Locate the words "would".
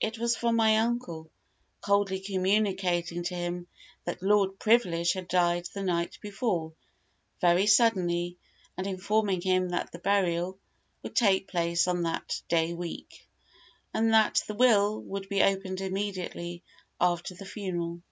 11.04-11.14, 15.02-15.28